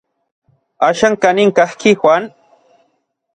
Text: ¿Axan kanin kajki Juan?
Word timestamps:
¿Axan 0.87 1.13
kanin 1.25 1.49
kajki 1.59 1.91
Juan? 2.01 2.23